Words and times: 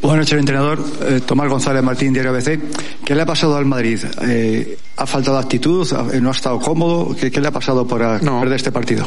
Buenas 0.00 0.18
noches, 0.26 0.38
entrenador 0.38 0.84
eh, 1.02 1.20
Tomás 1.24 1.48
González 1.48 1.82
Martín, 1.82 2.12
Diario 2.12 2.32
ABC. 2.32 2.60
¿Qué 3.04 3.14
le 3.14 3.22
ha 3.22 3.26
pasado 3.26 3.56
al 3.56 3.64
Madrid? 3.66 4.00
Eh, 4.22 4.78
¿Ha 4.96 5.06
faltado 5.06 5.38
actitud? 5.38 5.90
¿No 6.20 6.28
ha 6.30 6.32
estado 6.32 6.58
cómodo? 6.58 7.14
¿Qué, 7.18 7.30
qué 7.30 7.40
le 7.40 7.48
ha 7.48 7.52
pasado 7.52 7.86
para 7.86 8.18
No. 8.18 8.40
perder 8.40 8.56
este 8.56 8.72
partido? 8.72 9.06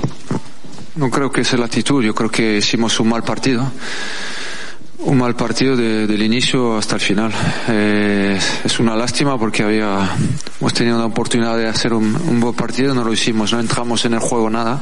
No 0.95 1.09
creo 1.09 1.31
que 1.31 1.43
sea 1.43 1.59
la 1.59 1.65
actitud, 1.65 2.03
yo 2.03 2.15
creo 2.15 2.29
que 2.29 2.57
hicimos 2.57 2.99
un 2.99 3.09
mal 3.09 3.23
partido. 3.23 3.69
Un 4.99 5.17
mal 5.17 5.35
partido 5.35 5.75
de- 5.75 6.07
del 6.07 6.21
inicio 6.23 6.77
hasta 6.77 6.95
el 6.95 7.01
final. 7.01 7.31
Eh, 7.67 8.39
es 8.63 8.79
una 8.79 8.95
lástima 8.95 9.37
porque 9.37 9.63
había, 9.63 10.09
hemos 10.59 10.73
tenido 10.73 10.95
una 10.95 11.05
oportunidad 11.05 11.57
de 11.57 11.67
hacer 11.67 11.93
un, 11.93 12.15
un 12.15 12.39
buen 12.39 12.55
partido, 12.55 12.93
no 12.95 13.03
lo 13.03 13.11
hicimos, 13.13 13.51
no 13.53 13.59
entramos 13.59 14.03
en 14.05 14.13
el 14.13 14.19
juego 14.19 14.49
nada. 14.49 14.81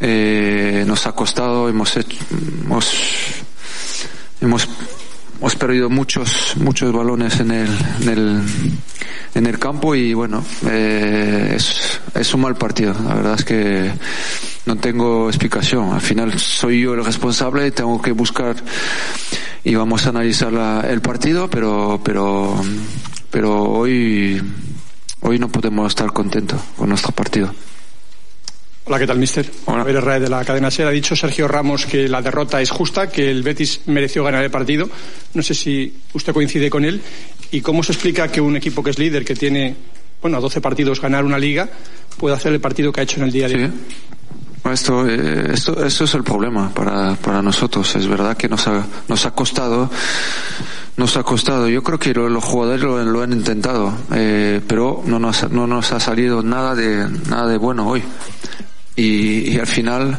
Eh, 0.00 0.84
nos 0.86 1.06
ha 1.06 1.12
costado, 1.12 1.68
hemos 1.68 1.96
hecho, 1.96 2.16
hemos, 2.64 2.92
hemos, 4.40 4.68
hemos 5.38 5.56
perdido 5.56 5.90
muchos, 5.90 6.54
muchos 6.56 6.92
balones 6.92 7.40
en 7.40 7.50
el, 7.50 7.68
en 8.02 8.08
el, 8.08 8.42
en 9.34 9.46
el 9.46 9.58
campo 9.58 9.94
y 9.94 10.14
bueno, 10.14 10.44
eh, 10.68 11.54
es, 11.56 12.00
es 12.14 12.34
un 12.34 12.40
mal 12.42 12.56
partido. 12.56 12.94
La 13.04 13.14
verdad 13.14 13.34
es 13.38 13.44
que 13.44 13.92
no 14.66 14.76
tengo 14.76 15.28
explicación. 15.28 15.92
Al 15.92 16.00
final 16.00 16.38
soy 16.38 16.82
yo 16.82 16.94
el 16.94 17.04
responsable 17.04 17.66
y 17.66 17.70
tengo 17.70 18.00
que 18.00 18.12
buscar 18.12 18.56
y 19.64 19.74
vamos 19.74 20.06
a 20.06 20.10
analizar 20.10 20.52
la- 20.52 20.80
el 20.88 21.00
partido, 21.00 21.48
pero, 21.50 22.00
pero, 22.02 22.54
pero 23.30 23.62
hoy, 23.64 24.40
hoy 25.20 25.38
no 25.38 25.48
podemos 25.48 25.88
estar 25.88 26.12
contentos 26.12 26.60
con 26.76 26.88
nuestro 26.88 27.12
partido. 27.12 27.52
Hola, 28.88 28.98
¿qué 28.98 29.06
tal, 29.06 29.18
mister? 29.18 29.50
Hola. 29.66 29.84
Javier 29.84 30.20
de 30.22 30.28
la 30.30 30.42
cadena 30.46 30.70
SER. 30.70 30.86
Ha 30.86 30.90
dicho 30.90 31.14
Sergio 31.14 31.46
Ramos 31.46 31.84
que 31.84 32.08
la 32.08 32.22
derrota 32.22 32.60
es 32.62 32.70
justa, 32.70 33.08
que 33.10 33.30
el 33.30 33.42
Betis 33.42 33.82
mereció 33.86 34.24
ganar 34.24 34.42
el 34.42 34.50
partido. 34.50 34.88
No 35.34 35.42
sé 35.42 35.52
si 35.54 35.94
usted 36.14 36.32
coincide 36.32 36.70
con 36.70 36.84
él. 36.86 37.02
¿Y 37.50 37.60
cómo 37.60 37.82
se 37.82 37.92
explica 37.92 38.28
que 38.28 38.40
un 38.40 38.56
equipo 38.56 38.82
que 38.82 38.90
es 38.90 38.98
líder, 38.98 39.24
que 39.26 39.34
tiene, 39.34 39.76
bueno, 40.22 40.38
a 40.38 40.40
12 40.40 40.62
partidos 40.62 41.02
ganar 41.02 41.24
una 41.26 41.38
liga, 41.38 41.68
pueda 42.16 42.36
hacer 42.36 42.52
el 42.54 42.60
partido 42.60 42.90
que 42.90 43.00
ha 43.00 43.02
hecho 43.04 43.18
en 43.18 43.24
el 43.24 43.32
día 43.32 43.48
de 43.48 43.54
hoy? 43.56 43.66
Sí. 43.66 44.70
Esto, 44.72 45.06
eh, 45.06 45.50
esto, 45.52 45.84
esto 45.84 46.04
es 46.04 46.14
el 46.14 46.24
problema 46.24 46.72
para, 46.74 47.14
para 47.16 47.42
nosotros. 47.42 47.94
Es 47.94 48.06
verdad 48.06 48.36
que 48.38 48.48
nos 48.48 48.66
ha, 48.68 48.86
nos 49.06 49.24
ha 49.26 49.30
costado, 49.32 49.90
nos 50.96 51.16
ha 51.16 51.22
costado. 51.22 51.68
Yo 51.68 51.82
creo 51.82 51.98
que 51.98 52.12
lo- 52.12 52.28
los 52.28 52.44
jugadores 52.44 52.82
lo, 52.82 53.02
lo 53.02 53.22
han 53.22 53.32
intentado, 53.32 53.94
eh, 54.14 54.60
pero 54.66 55.02
no 55.06 55.18
nos, 55.18 55.50
no 55.50 55.66
nos 55.66 55.92
ha 55.92 56.00
salido 56.00 56.42
nada 56.42 56.74
de, 56.74 57.06
nada 57.30 57.46
de 57.46 57.56
bueno 57.56 57.86
hoy. 57.88 58.02
Y, 59.00 59.56
al 59.58 59.66
final, 59.68 60.18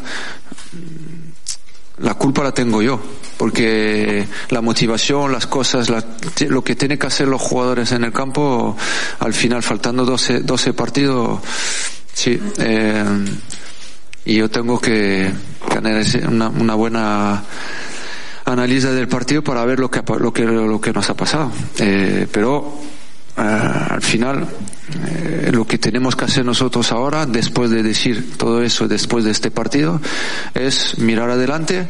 la 1.97 2.13
culpa 2.13 2.43
la 2.43 2.53
tengo 2.53 2.81
yo, 2.81 2.97
porque 3.37 4.25
la 4.51 4.61
motivación, 4.61 5.33
las 5.33 5.47
cosas, 5.47 5.89
la- 5.89 6.05
lo 6.47 6.63
que 6.63 6.75
tienen 6.77 6.97
que 6.97 7.07
hacer 7.07 7.27
los 7.27 7.41
jugadores 7.41 7.91
en 7.91 8.05
el 8.05 8.13
campo, 8.13 8.77
al 9.19 9.33
final, 9.33 9.63
faltando 9.63 10.05
12, 10.05 10.39
12 10.41 10.73
partidos, 10.73 11.41
sí, 12.13 12.39
eh, 12.59 13.03
y 14.23 14.35
yo 14.37 14.49
tengo 14.49 14.79
que, 14.79 15.29
analizar 15.75 16.27
una, 16.29 16.47
una 16.47 16.75
buena 16.75 17.43
análisis 18.45 18.91
del 18.91 19.07
partido 19.09 19.43
para 19.43 19.65
ver 19.65 19.79
lo 19.79 19.91
que, 19.91 20.01
lo 20.19 20.31
que, 20.31 20.43
lo 20.45 20.79
que 20.79 20.93
nos 20.93 21.09
ha 21.09 21.15
pasado. 21.15 21.51
Eh, 21.79 22.27
pero 22.31 22.79
eh, 23.37 23.41
al 23.41 24.01
final, 24.01 24.47
eh, 24.91 25.51
lo 25.51 25.65
que 25.65 25.77
tenemos 25.77 26.15
que 26.15 26.25
hacer 26.25 26.45
nosotros 26.45 26.91
ahora, 26.91 27.25
después 27.25 27.69
de 27.69 27.83
decir 27.83 28.37
todo 28.37 28.61
eso, 28.63 28.87
después 28.87 29.25
de 29.25 29.31
este 29.31 29.51
partido, 29.51 30.01
es 30.53 30.97
mirar 30.97 31.29
adelante, 31.29 31.87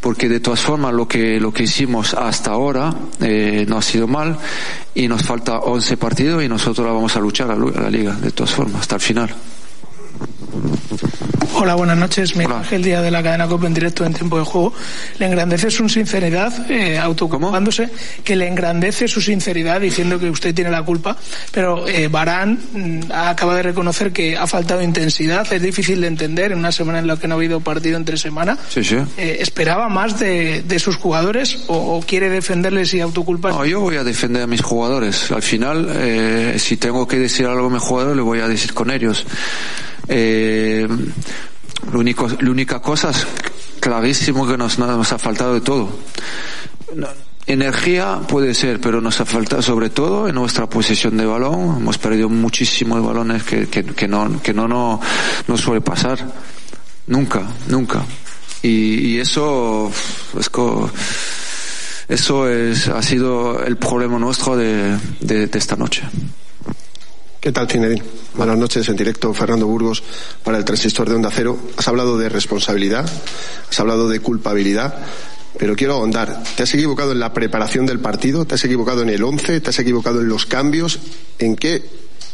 porque 0.00 0.28
de 0.28 0.40
todas 0.40 0.60
formas 0.60 0.94
lo 0.94 1.08
que, 1.08 1.40
lo 1.40 1.52
que 1.52 1.64
hicimos 1.64 2.14
hasta 2.14 2.50
ahora 2.50 2.94
eh, 3.20 3.64
no 3.68 3.78
ha 3.78 3.82
sido 3.82 4.06
mal 4.06 4.38
y 4.94 5.08
nos 5.08 5.22
falta 5.22 5.58
11 5.58 5.96
partidos 5.96 6.42
y 6.42 6.48
nosotros 6.48 6.86
la 6.86 6.92
vamos 6.92 7.16
a 7.16 7.20
luchar 7.20 7.50
a, 7.50 7.56
la 7.56 7.90
liga, 7.90 8.12
de 8.12 8.30
todas 8.30 8.52
formas, 8.52 8.82
hasta 8.82 8.96
el 8.96 9.00
final. 9.00 9.34
Hola, 11.58 11.74
buenas 11.74 11.96
noches. 11.96 12.36
Miguel. 12.36 12.52
Ángel 12.52 12.82
Díaz 12.82 13.02
de 13.02 13.10
la 13.10 13.22
cadena 13.22 13.46
COPE 13.46 13.66
en 13.66 13.74
directo 13.74 14.04
en 14.04 14.12
tiempo 14.12 14.38
de 14.38 14.44
juego. 14.44 14.74
Le 15.18 15.26
engrandece 15.26 15.70
su 15.70 15.88
sinceridad, 15.88 16.70
eh, 16.70 16.98
autoocupándose, 16.98 17.88
que 18.22 18.36
le 18.36 18.46
engrandece 18.46 19.08
su 19.08 19.22
sinceridad 19.22 19.80
diciendo 19.80 20.18
que 20.18 20.28
usted 20.28 20.54
tiene 20.54 20.70
la 20.70 20.82
culpa. 20.82 21.16
Pero 21.52 21.88
eh, 21.88 22.08
Barán 22.08 22.58
mm, 22.72 23.10
acaba 23.10 23.56
de 23.56 23.62
reconocer 23.62 24.12
que 24.12 24.36
ha 24.36 24.46
faltado 24.46 24.82
intensidad. 24.82 25.50
Es 25.50 25.62
difícil 25.62 26.02
de 26.02 26.08
entender 26.08 26.52
en 26.52 26.58
una 26.58 26.72
semana 26.72 26.98
en 26.98 27.06
la 27.06 27.16
que 27.16 27.26
no 27.26 27.34
ha 27.34 27.38
habido 27.38 27.60
partido 27.60 27.96
entre 27.96 28.18
semana. 28.18 28.58
Sí, 28.68 28.84
sí. 28.84 28.96
Eh, 29.16 29.38
¿Esperaba 29.40 29.88
más 29.88 30.18
de, 30.18 30.62
de 30.62 30.78
sus 30.78 30.96
jugadores 30.96 31.64
o, 31.68 31.96
o 31.96 32.00
quiere 32.02 32.28
defenderles 32.28 32.92
y 32.92 33.00
autoculparse? 33.00 33.58
No, 33.58 33.64
yo 33.64 33.80
voy 33.80 33.96
a 33.96 34.04
defender 34.04 34.42
a 34.42 34.46
mis 34.46 34.60
jugadores. 34.60 35.30
Al 35.32 35.42
final, 35.42 35.88
eh, 35.90 36.56
si 36.58 36.76
tengo 36.76 37.08
que 37.08 37.18
decir 37.18 37.46
algo 37.46 37.68
a 37.68 37.70
mis 37.70 37.82
jugadores, 37.82 38.16
le 38.16 38.22
voy 38.22 38.40
a 38.40 38.48
decir 38.48 38.74
con 38.74 38.90
ellos. 38.90 39.24
Eh, 40.08 40.86
lo 41.92 41.98
único, 42.00 42.28
la 42.28 42.50
única 42.50 42.80
cosa 42.80 43.10
es 43.10 43.26
clarísimo 43.80 44.46
que 44.46 44.56
nos, 44.56 44.78
nos 44.78 45.12
ha 45.12 45.18
faltado 45.18 45.54
de 45.54 45.60
todo. 45.60 45.90
No, 46.94 47.08
Energía 47.48 48.20
puede 48.26 48.54
ser, 48.54 48.80
pero 48.80 49.00
nos 49.00 49.20
ha 49.20 49.24
faltado 49.24 49.62
sobre 49.62 49.88
todo 49.90 50.26
en 50.28 50.34
nuestra 50.34 50.68
posesión 50.68 51.16
de 51.16 51.26
balón. 51.26 51.76
Hemos 51.76 51.96
perdido 51.98 52.28
muchísimos 52.28 53.04
balones 53.04 53.44
que, 53.44 53.68
que, 53.68 53.84
que 53.84 54.08
no, 54.08 54.42
que 54.42 54.52
no, 54.52 54.66
no, 54.66 55.00
no 55.46 55.56
suele 55.56 55.80
pasar. 55.80 56.18
Nunca, 57.06 57.46
nunca. 57.68 58.04
Y, 58.62 59.10
y 59.14 59.20
eso 59.20 59.92
es 60.36 60.50
co- 60.50 60.90
eso 62.08 62.48
es, 62.48 62.88
ha 62.88 63.00
sido 63.02 63.62
el 63.64 63.76
problema 63.76 64.18
nuestro 64.18 64.56
de, 64.56 64.96
de, 65.20 65.46
de 65.46 65.58
esta 65.58 65.76
noche. 65.76 66.02
¿Qué 67.46 67.52
tal, 67.52 67.68
Zinedine? 67.68 68.02
Buenas 68.34 68.58
noches, 68.58 68.88
en 68.88 68.96
directo, 68.96 69.32
Fernando 69.32 69.68
Burgos, 69.68 70.02
para 70.42 70.58
el 70.58 70.64
transistor 70.64 71.08
de 71.08 71.14
Onda 71.14 71.30
Cero. 71.32 71.56
Has 71.76 71.86
hablado 71.86 72.18
de 72.18 72.28
responsabilidad, 72.28 73.08
has 73.70 73.78
hablado 73.78 74.08
de 74.08 74.18
culpabilidad, 74.18 74.96
pero 75.56 75.76
quiero 75.76 75.92
ahondar. 75.94 76.42
¿Te 76.56 76.64
has 76.64 76.74
equivocado 76.74 77.12
en 77.12 77.20
la 77.20 77.32
preparación 77.32 77.86
del 77.86 78.00
partido? 78.00 78.46
¿Te 78.46 78.56
has 78.56 78.64
equivocado 78.64 79.02
en 79.02 79.10
el 79.10 79.22
once? 79.22 79.60
¿Te 79.60 79.70
has 79.70 79.78
equivocado 79.78 80.22
en 80.22 80.28
los 80.28 80.44
cambios? 80.44 80.98
¿En 81.38 81.54
qué 81.54 81.84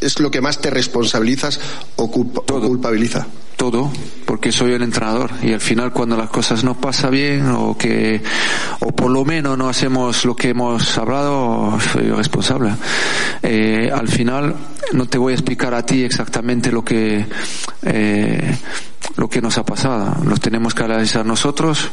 es 0.01 0.19
lo 0.19 0.31
que 0.31 0.41
más 0.41 0.59
te 0.61 0.71
responsabilizas 0.71 1.59
o, 1.95 2.09
culpa- 2.09 2.39
o 2.41 2.45
Todo. 2.45 2.67
culpabiliza? 2.67 3.27
Todo, 3.55 3.93
porque 4.25 4.51
soy 4.51 4.73
el 4.73 4.81
entrenador 4.81 5.29
y 5.43 5.53
al 5.53 5.61
final 5.61 5.93
cuando 5.93 6.17
las 6.17 6.29
cosas 6.31 6.63
no 6.63 6.81
pasan 6.81 7.11
bien 7.11 7.45
o 7.51 7.77
que, 7.77 8.19
o 8.79 8.87
por 8.93 9.11
lo 9.11 9.23
menos 9.23 9.57
no 9.59 9.69
hacemos 9.69 10.25
lo 10.25 10.35
que 10.35 10.49
hemos 10.49 10.97
hablado, 10.97 11.77
soy 11.93 12.09
responsable. 12.09 12.71
Eh, 13.43 13.89
al 13.93 14.09
final 14.09 14.53
no 14.91 15.05
te 15.07 15.17
voy 15.17 15.31
a 15.31 15.35
explicar 15.35 15.73
a 15.73 15.85
ti 15.85 16.03
exactamente 16.03 16.71
lo 16.71 16.83
que, 16.83 17.25
eh, 17.83 18.57
lo 19.15 19.29
que 19.29 19.41
nos 19.41 19.57
ha 19.57 19.65
pasado. 19.65 20.23
Lo 20.25 20.37
tenemos 20.37 20.73
que 20.73 20.83
analizar 20.83 21.25
nosotros. 21.25 21.89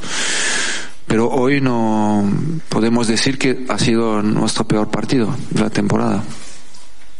Pero 1.06 1.28
hoy 1.28 1.60
no 1.60 2.24
podemos 2.68 3.08
decir 3.08 3.36
que 3.36 3.65
ha 3.68 3.78
sido 3.78 4.22
nuestro 4.22 4.65
peor 4.66 4.91
partido 4.91 5.34
de 5.50 5.60
la 5.60 5.70
temporada. 5.70 6.22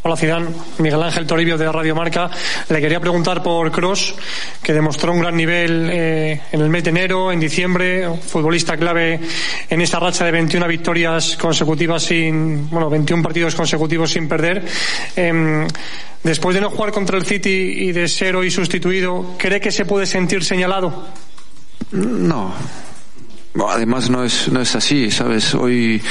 Hola 0.03 0.17
Zidane, 0.17 0.47
Miguel 0.79 1.03
Ángel 1.03 1.27
Toribio 1.27 1.59
de 1.59 1.71
Radio 1.71 1.93
Marca. 1.93 2.27
Le 2.69 2.81
quería 2.81 2.99
preguntar 2.99 3.43
por 3.43 3.71
Cross, 3.71 4.15
que 4.63 4.73
demostró 4.73 5.13
un 5.13 5.19
gran 5.19 5.37
nivel 5.37 5.87
eh, 5.91 6.41
en 6.51 6.61
el 6.61 6.69
mes 6.69 6.83
de 6.83 6.89
enero, 6.89 7.31
en 7.31 7.39
diciembre, 7.39 8.09
futbolista 8.19 8.75
clave 8.77 9.19
en 9.69 9.79
esta 9.79 9.99
racha 9.99 10.25
de 10.25 10.31
21 10.31 10.67
victorias 10.67 11.37
consecutivas 11.37 12.01
sin, 12.01 12.67
bueno, 12.71 12.89
21 12.89 13.21
partidos 13.21 13.53
consecutivos 13.53 14.09
sin 14.09 14.27
perder. 14.27 14.65
Em, 15.15 15.67
después 16.23 16.55
de 16.55 16.61
no 16.61 16.71
jugar 16.71 16.91
contra 16.91 17.19
el 17.19 17.23
City 17.23 17.49
y 17.87 17.91
de 17.91 18.07
ser 18.07 18.35
hoy 18.35 18.49
sustituido, 18.49 19.35
¿cree 19.37 19.61
que 19.61 19.71
se 19.71 19.85
puede 19.85 20.07
sentir 20.07 20.43
señalado? 20.43 21.09
No. 21.91 22.55
Además 23.67 24.09
no 24.09 24.23
es 24.23 24.47
no 24.49 24.61
es 24.61 24.75
así, 24.75 25.11
sabes. 25.11 25.53
Hoy 25.55 26.01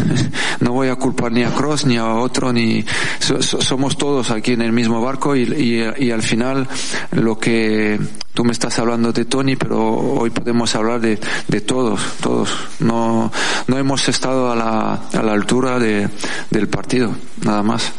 no 0.60 0.72
voy 0.72 0.88
a 0.88 0.96
culpar 0.96 1.32
ni 1.32 1.42
a 1.42 1.50
Cross 1.52 1.84
ni 1.86 1.96
a 1.96 2.06
otro 2.14 2.52
ni 2.52 2.84
so- 3.18 3.42
somos 3.42 3.96
todos 3.98 4.30
aquí 4.30 4.52
en 4.52 4.62
el 4.62 4.72
mismo 4.72 5.00
barco 5.00 5.34
y, 5.34 5.42
y, 5.42 6.04
y 6.06 6.10
al 6.12 6.22
final 6.22 6.68
lo 7.12 7.38
que 7.38 7.98
tú 8.34 8.44
me 8.44 8.52
estás 8.52 8.78
hablando 8.78 9.12
de 9.12 9.24
Tony, 9.24 9.56
pero 9.56 9.82
hoy 9.84 10.30
podemos 10.30 10.74
hablar 10.76 11.00
de, 11.00 11.18
de 11.48 11.60
todos, 11.60 12.00
todos. 12.20 12.50
No, 12.80 13.32
no 13.66 13.78
hemos 13.78 14.08
estado 14.08 14.52
a 14.52 14.54
la, 14.56 14.92
a 15.12 15.22
la 15.22 15.32
altura 15.32 15.78
de, 15.78 16.08
del 16.50 16.68
partido, 16.68 17.12
nada 17.42 17.62
más. 17.62 17.92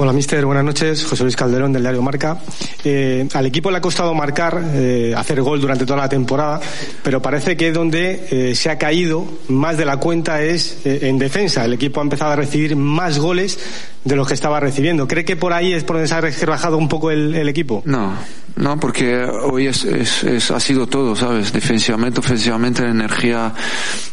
Hola, 0.00 0.12
mister. 0.12 0.46
Buenas 0.46 0.62
noches. 0.62 1.04
José 1.04 1.24
Luis 1.24 1.34
Calderón, 1.34 1.72
del 1.72 1.82
diario 1.82 2.00
Marca. 2.02 2.38
Eh, 2.84 3.26
al 3.34 3.46
equipo 3.46 3.68
le 3.68 3.78
ha 3.78 3.80
costado 3.80 4.14
marcar, 4.14 4.62
eh, 4.72 5.12
hacer 5.16 5.42
gol 5.42 5.60
durante 5.60 5.84
toda 5.84 5.98
la 5.98 6.08
temporada, 6.08 6.60
pero 7.02 7.20
parece 7.20 7.56
que 7.56 7.72
donde 7.72 8.28
eh, 8.30 8.54
se 8.54 8.70
ha 8.70 8.78
caído 8.78 9.26
más 9.48 9.76
de 9.76 9.84
la 9.84 9.96
cuenta 9.96 10.40
es 10.40 10.82
eh, 10.84 11.00
en 11.02 11.18
defensa. 11.18 11.64
El 11.64 11.72
equipo 11.72 11.98
ha 11.98 12.04
empezado 12.04 12.30
a 12.30 12.36
recibir 12.36 12.76
más 12.76 13.18
goles 13.18 13.58
de 14.04 14.14
los 14.14 14.28
que 14.28 14.34
estaba 14.34 14.60
recibiendo. 14.60 15.08
¿Cree 15.08 15.24
que 15.24 15.34
por 15.34 15.52
ahí 15.52 15.72
es 15.72 15.82
por 15.82 15.96
donde 15.96 16.06
se 16.06 16.14
ha 16.14 16.20
rebajado 16.20 16.78
un 16.78 16.88
poco 16.88 17.10
el, 17.10 17.34
el 17.34 17.48
equipo? 17.48 17.82
No, 17.84 18.12
no, 18.58 18.78
porque 18.78 19.24
hoy 19.24 19.66
es, 19.68 19.84
es, 19.84 20.24
es, 20.24 20.50
ha 20.50 20.60
sido 20.60 20.86
todo, 20.86 21.14
¿sabes? 21.16 21.52
Defensivamente, 21.52 22.20
ofensivamente, 22.20 22.82
la 22.82 22.90
energía, 22.90 23.52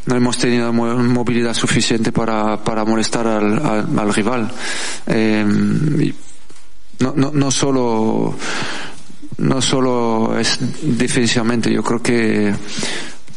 no 0.05 0.15
hemos 0.15 0.37
tenido 0.37 0.71
mo- 0.71 0.95
movilidad 0.97 1.53
suficiente 1.53 2.11
para, 2.11 2.63
para 2.63 2.85
molestar 2.85 3.27
al, 3.27 3.65
al, 3.65 3.99
al 3.99 4.13
rival. 4.13 4.51
Y 5.07 6.13
no, 6.99 7.13
no, 7.15 7.31
no 7.33 7.51
solo, 7.51 8.35
no 9.39 9.61
solo 9.61 10.37
es 10.39 10.57
defensivamente, 10.81 11.71
yo 11.73 11.83
creo 11.83 12.01
que, 12.01 12.53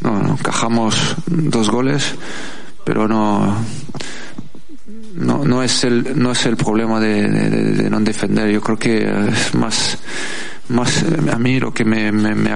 no, 0.03 0.23
no, 0.23 0.33
encajamos 0.35 1.17
dos 1.27 1.71
goles, 1.71 2.15
pero 2.85 3.09
no, 3.09 3.57
no, 5.15 5.45
no 5.45 5.63
es 5.63 5.85
el, 5.85 6.13
no 6.21 6.33
es 6.33 6.47
el 6.47 6.57
problema 6.57 7.01
de 7.01 7.89
no 7.91 7.99
defender. 8.01 8.51
Yo 8.51 8.61
creo 8.61 8.79
que 8.79 8.99
es 9.29 9.55
más, 9.55 9.99
más 10.69 11.03
eh, 11.03 11.31
a 11.33 11.39
mí 11.39 11.59
lo 11.61 11.73
que 11.73 11.85
me, 11.85 12.13
me, 12.13 12.35
me, 12.35 12.51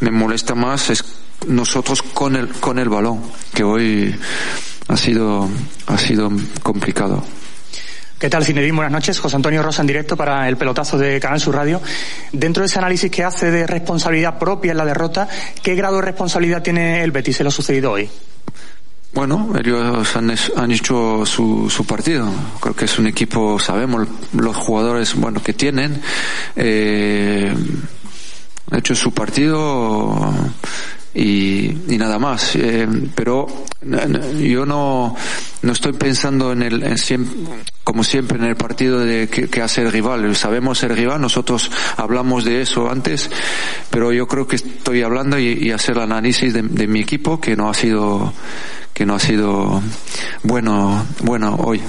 me 0.00 0.10
molesta 0.10 0.54
más 0.54 0.90
es 0.90 1.04
nosotros 1.46 2.02
con 2.02 2.36
el, 2.36 2.48
con 2.48 2.78
el 2.78 2.88
balón, 2.88 3.20
que 3.52 3.64
hoy 3.64 4.14
ha 4.88 4.96
sido, 4.96 5.48
ha 5.86 5.98
sido 5.98 6.30
complicado. 6.62 7.22
¿Qué 8.18 8.30
tal, 8.30 8.44
Cinedín? 8.44 8.76
Buenas 8.76 8.92
noches. 8.92 9.18
José 9.18 9.36
Antonio 9.36 9.62
Rosa 9.62 9.82
en 9.82 9.88
directo 9.88 10.16
para 10.16 10.48
el 10.48 10.56
pelotazo 10.56 10.96
de 10.96 11.20
Canal 11.20 11.40
Sur 11.40 11.56
Radio. 11.56 11.82
Dentro 12.32 12.62
de 12.62 12.68
ese 12.68 12.78
análisis 12.78 13.10
que 13.10 13.22
hace 13.22 13.50
de 13.50 13.66
responsabilidad 13.66 14.38
propia 14.38 14.70
en 14.70 14.78
la 14.78 14.84
derrota, 14.84 15.28
¿qué 15.62 15.74
grado 15.74 15.96
de 15.96 16.02
responsabilidad 16.02 16.62
tiene 16.62 17.02
el 17.02 17.10
Betis 17.10 17.40
en 17.40 17.44
lo 17.44 17.50
sucedido 17.50 17.92
hoy? 17.92 18.08
Bueno, 19.14 19.52
ellos 19.56 20.16
han, 20.16 20.34
han 20.56 20.72
hecho 20.72 21.24
su, 21.24 21.70
su 21.70 21.86
partido. 21.86 22.28
Creo 22.60 22.74
que 22.74 22.86
es 22.86 22.98
un 22.98 23.06
equipo, 23.06 23.60
sabemos 23.60 24.08
los 24.32 24.56
jugadores 24.56 25.14
bueno 25.14 25.40
que 25.40 25.52
tienen. 25.52 26.02
Eh, 26.56 27.54
han 28.72 28.78
hecho 28.78 28.96
su 28.96 29.12
partido 29.14 30.34
y, 31.14 31.66
y 31.88 31.96
nada 31.96 32.18
más. 32.18 32.56
Eh, 32.56 32.88
pero 33.14 33.46
yo 34.40 34.66
no, 34.66 35.14
no 35.64 35.72
estoy 35.72 35.92
pensando 35.94 36.52
en 36.52 36.62
el, 36.62 36.82
en 36.82 36.94
siem- 36.96 37.26
como 37.82 38.04
siempre 38.04 38.38
en 38.38 38.44
el 38.44 38.56
partido 38.56 39.00
de 39.00 39.28
que, 39.28 39.48
que 39.48 39.62
hace 39.62 39.82
el 39.82 39.90
rival. 39.90 40.34
Sabemos 40.36 40.82
el 40.82 40.96
rival, 40.96 41.20
nosotros 41.20 41.70
hablamos 41.96 42.44
de 42.44 42.62
eso 42.62 42.90
antes, 42.90 43.30
pero 43.90 44.12
yo 44.12 44.26
creo 44.28 44.46
que 44.46 44.56
estoy 44.56 45.02
hablando 45.02 45.38
y, 45.38 45.48
y 45.52 45.70
hacer 45.72 45.96
el 45.96 46.02
análisis 46.04 46.52
de, 46.54 46.62
de 46.62 46.86
mi 46.86 47.00
equipo 47.00 47.40
que 47.40 47.56
no 47.56 47.68
ha 47.68 47.74
sido, 47.74 48.32
que 48.92 49.04
no 49.06 49.14
ha 49.14 49.20
sido 49.20 49.82
bueno, 50.42 51.04
bueno 51.22 51.56
hoy. 51.56 51.80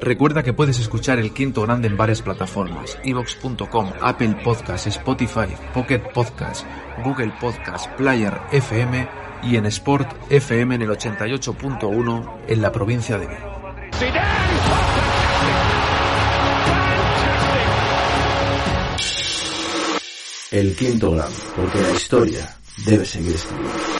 Recuerda 0.00 0.42
que 0.42 0.54
puedes 0.54 0.80
escuchar 0.80 1.18
El 1.18 1.34
Quinto 1.34 1.60
Grande 1.60 1.86
en 1.86 1.96
varias 1.98 2.22
plataformas, 2.22 2.98
ivox.com, 3.04 3.92
Apple 4.00 4.34
Podcasts, 4.42 4.86
Spotify, 4.86 5.54
Pocket 5.74 6.00
Podcasts, 6.14 6.66
Google 7.04 7.34
Podcasts, 7.38 7.86
Player 7.98 8.32
FM 8.50 9.06
y 9.42 9.56
en 9.56 9.66
Sport 9.66 10.10
FM 10.30 10.76
en 10.76 10.82
el 10.82 10.88
88.1 10.88 12.36
en 12.48 12.62
la 12.62 12.72
provincia 12.72 13.18
de 13.18 13.26
Vigo. 13.26 13.60
El 20.50 20.74
Quinto 20.74 21.10
Grande, 21.12 21.36
porque 21.54 21.80
la 21.82 21.90
historia 21.90 22.56
debe 22.86 23.04
seguir 23.04 23.34
escribiéndose. 23.34 23.99